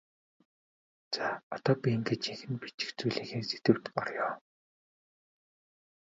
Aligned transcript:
За 1.13 1.27
одоо 1.55 1.75
би 1.81 1.87
ингээд 1.95 2.21
жинхэнэ 2.25 2.55
бичих 2.63 2.89
зүйлийнхээ 2.97 3.43
сэдэвт 3.49 3.85
оръё. 3.99 4.27